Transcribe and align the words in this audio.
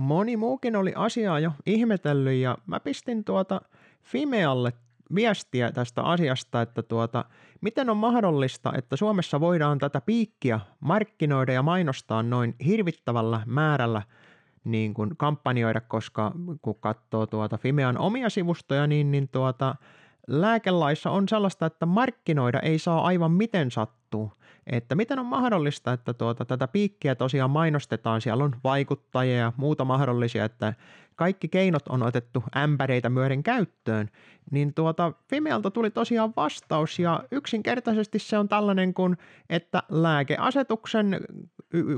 moni 0.00 0.36
muukin 0.36 0.76
oli 0.76 0.92
asiaa 0.96 1.40
jo 1.40 1.52
ihmetellyt 1.66 2.34
ja 2.40 2.58
mä 2.66 2.80
pistin 2.80 3.24
tuota 3.24 3.60
Fimealle 4.02 4.72
viestiä 5.14 5.72
tästä 5.72 6.02
asiasta, 6.02 6.62
että 6.62 6.82
tuota, 6.82 7.24
miten 7.60 7.90
on 7.90 7.96
mahdollista, 7.96 8.72
että 8.76 8.96
Suomessa 8.96 9.40
voidaan 9.40 9.78
tätä 9.78 10.00
piikkiä 10.00 10.60
markkinoida 10.80 11.52
ja 11.52 11.62
mainostaa 11.62 12.22
noin 12.22 12.54
hirvittävällä 12.66 13.40
määrällä 13.46 14.02
niin 14.64 14.94
kuin 14.94 15.16
kampanjoida, 15.16 15.80
koska 15.80 16.32
kun 16.62 16.76
katsoo 16.80 17.26
tuota 17.26 17.58
Fimean 17.58 17.98
omia 17.98 18.30
sivustoja, 18.30 18.86
niin, 18.86 19.10
niin 19.10 19.28
tuota, 19.28 19.74
lääkelaissa 20.28 21.10
on 21.10 21.28
sellaista, 21.28 21.66
että 21.66 21.86
markkinoida 21.86 22.60
ei 22.60 22.78
saa 22.78 23.04
aivan 23.04 23.32
miten 23.32 23.70
sattuu. 23.70 24.32
Että 24.66 24.94
miten 24.94 25.18
on 25.18 25.26
mahdollista, 25.26 25.92
että 25.92 26.14
tuota, 26.14 26.44
tätä 26.44 26.68
piikkiä 26.68 27.14
tosiaan 27.14 27.50
mainostetaan, 27.50 28.20
siellä 28.20 28.44
on 28.44 28.56
vaikuttajia 28.64 29.36
ja 29.36 29.52
muuta 29.56 29.84
mahdollisia, 29.84 30.44
että 30.44 30.74
kaikki 31.16 31.48
keinot 31.48 31.88
on 31.88 32.02
otettu 32.02 32.44
ämpäreitä 32.56 33.08
myöden 33.08 33.42
käyttöön, 33.42 34.08
niin 34.50 34.74
tuota 34.74 35.12
Fimealta 35.30 35.70
tuli 35.70 35.90
tosiaan 35.90 36.32
vastaus 36.36 36.98
ja 36.98 37.24
yksinkertaisesti 37.30 38.18
se 38.18 38.38
on 38.38 38.48
tällainen 38.48 38.94
kuin, 38.94 39.16
että 39.50 39.82
lääkeasetuksen 39.88 41.20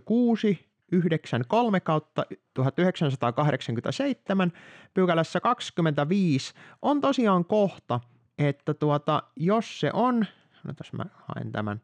6 0.04 0.72
93 0.92 1.80
kautta 1.80 2.26
1987 2.54 4.52
pykälässä 4.94 5.40
25 5.40 6.54
on 6.82 7.00
tosiaan 7.00 7.44
kohta, 7.44 8.00
että 8.48 8.74
tuota, 8.74 9.22
jos 9.36 9.80
se 9.80 9.90
on, 9.92 10.26
no 10.64 10.72
tässä 10.76 10.96
mä 10.96 11.04
haen 11.14 11.52
tämän 11.52 11.80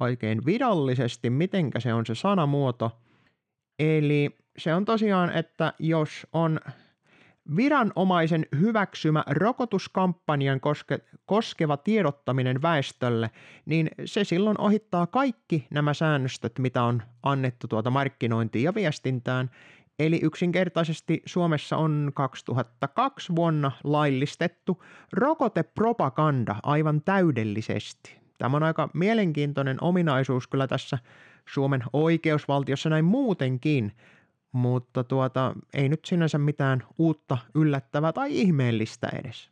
oikein 0.00 0.44
virallisesti, 0.46 1.30
mitenkä 1.30 1.80
se 1.80 1.94
on 1.94 2.06
se 2.06 2.14
sanamuoto, 2.14 2.98
eli 3.78 4.36
se 4.58 4.74
on 4.74 4.84
tosiaan, 4.84 5.32
että 5.32 5.72
jos 5.78 6.26
on 6.32 6.60
viranomaisen 7.56 8.46
hyväksymä 8.60 9.24
rokotuskampanjan 9.26 10.60
koske, 10.60 10.98
koskeva 11.26 11.76
tiedottaminen 11.76 12.62
väestölle, 12.62 13.30
niin 13.66 13.90
se 14.04 14.24
silloin 14.24 14.60
ohittaa 14.60 15.06
kaikki 15.06 15.66
nämä 15.70 15.94
säännöstöt, 15.94 16.58
mitä 16.58 16.82
on 16.82 17.02
annettu 17.22 17.68
tuota 17.68 17.90
markkinointiin 17.90 18.64
ja 18.64 18.74
viestintään. 18.74 19.50
Eli 19.98 20.20
yksinkertaisesti 20.22 21.22
Suomessa 21.26 21.76
on 21.76 22.12
2002 22.14 23.36
vuonna 23.36 23.72
laillistettu 23.84 24.82
rokotepropaganda 25.12 26.56
aivan 26.62 27.02
täydellisesti. 27.02 28.18
Tämä 28.38 28.56
on 28.56 28.62
aika 28.62 28.88
mielenkiintoinen 28.94 29.76
ominaisuus 29.80 30.48
kyllä 30.48 30.66
tässä 30.66 30.98
Suomen 31.48 31.82
oikeusvaltiossa 31.92 32.90
näin 32.90 33.04
muutenkin, 33.04 33.92
mutta 34.52 35.04
tuota, 35.04 35.54
ei 35.74 35.88
nyt 35.88 36.04
sinänsä 36.04 36.38
mitään 36.38 36.82
uutta 36.98 37.38
yllättävää 37.54 38.12
tai 38.12 38.38
ihmeellistä 38.40 39.08
edes. 39.08 39.50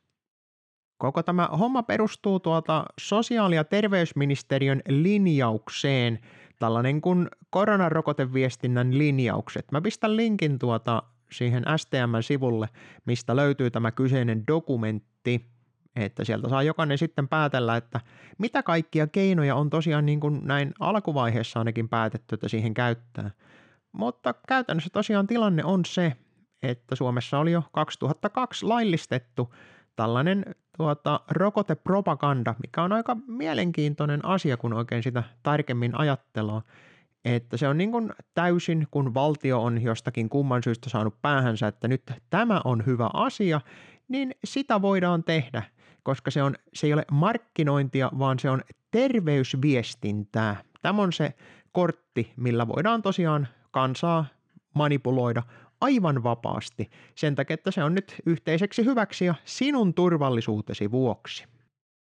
Koko 0.98 1.22
tämä 1.22 1.46
homma 1.46 1.82
perustuu 1.82 2.40
tuota 2.40 2.84
sosiaali- 3.00 3.56
ja 3.56 3.64
terveysministeriön 3.64 4.82
linjaukseen, 4.88 6.18
tällainen 6.62 7.00
kuin 7.00 7.28
koronarokoteviestinnän 7.50 8.98
linjaukset. 8.98 9.72
Mä 9.72 9.80
pistän 9.80 10.16
linkin 10.16 10.58
tuota 10.58 11.02
siihen 11.32 11.64
STM-sivulle, 11.76 12.68
mistä 13.04 13.36
löytyy 13.36 13.70
tämä 13.70 13.90
kyseinen 13.90 14.46
dokumentti, 14.46 15.46
että 15.96 16.24
sieltä 16.24 16.48
saa 16.48 16.62
jokainen 16.62 16.98
sitten 16.98 17.28
päätellä, 17.28 17.76
että 17.76 18.00
mitä 18.38 18.62
kaikkia 18.62 19.06
keinoja 19.06 19.54
on 19.54 19.70
tosiaan 19.70 20.06
niin 20.06 20.20
kuin 20.20 20.40
näin 20.44 20.74
alkuvaiheessa 20.80 21.58
ainakin 21.58 21.88
päätetty, 21.88 22.34
että 22.34 22.48
siihen 22.48 22.74
käyttää. 22.74 23.30
Mutta 23.92 24.34
käytännössä 24.48 24.90
tosiaan 24.92 25.26
tilanne 25.26 25.64
on 25.64 25.84
se, 25.84 26.12
että 26.62 26.96
Suomessa 26.96 27.38
oli 27.38 27.52
jo 27.52 27.62
2002 27.72 28.66
laillistettu 28.66 29.54
tällainen 29.96 30.44
tuota, 30.76 31.20
rokotepropaganda, 31.30 32.54
mikä 32.62 32.82
on 32.82 32.92
aika 32.92 33.16
mielenkiintoinen 33.26 34.24
asia, 34.24 34.56
kun 34.56 34.72
oikein 34.72 35.02
sitä 35.02 35.22
tarkemmin 35.42 35.98
ajattelee. 35.98 36.60
Että 37.24 37.56
se 37.56 37.68
on 37.68 37.78
niin 37.78 37.92
kuin 37.92 38.12
täysin, 38.34 38.88
kun 38.90 39.14
valtio 39.14 39.62
on 39.62 39.82
jostakin 39.82 40.28
kumman 40.28 40.62
syystä 40.62 40.90
saanut 40.90 41.22
päähänsä, 41.22 41.66
että 41.66 41.88
nyt 41.88 42.12
tämä 42.30 42.60
on 42.64 42.86
hyvä 42.86 43.10
asia, 43.12 43.60
niin 44.08 44.34
sitä 44.44 44.82
voidaan 44.82 45.24
tehdä, 45.24 45.62
koska 46.02 46.30
se, 46.30 46.42
on, 46.42 46.54
se 46.74 46.86
ei 46.86 46.92
ole 46.92 47.04
markkinointia, 47.10 48.10
vaan 48.18 48.38
se 48.38 48.50
on 48.50 48.62
terveysviestintää. 48.90 50.56
Tämä 50.82 51.02
on 51.02 51.12
se 51.12 51.34
kortti, 51.72 52.32
millä 52.36 52.68
voidaan 52.68 53.02
tosiaan 53.02 53.48
kansaa 53.70 54.24
manipuloida 54.74 55.42
aivan 55.82 56.22
vapaasti 56.22 56.90
sen 57.14 57.34
takia, 57.34 57.54
että 57.54 57.70
se 57.70 57.84
on 57.84 57.94
nyt 57.94 58.14
yhteiseksi 58.26 58.84
hyväksi 58.84 59.24
ja 59.24 59.34
sinun 59.44 59.94
turvallisuutesi 59.94 60.90
vuoksi. 60.90 61.44